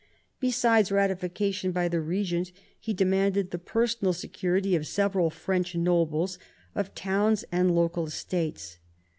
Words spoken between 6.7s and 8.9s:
of towns and local estates.